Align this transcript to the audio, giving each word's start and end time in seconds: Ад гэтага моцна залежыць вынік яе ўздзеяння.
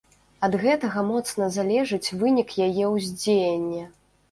Ад 0.45 0.53
гэтага 0.63 1.03
моцна 1.09 1.51
залежыць 1.59 2.13
вынік 2.23 2.57
яе 2.71 2.91
ўздзеяння. 2.97 3.89